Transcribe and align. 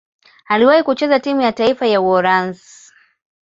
Aliwahi 0.47 0.83
kucheza 0.83 1.19
timu 1.19 1.41
ya 1.41 1.51
taifa 1.51 1.85
ya 1.87 2.01
Uholanzi. 2.01 2.91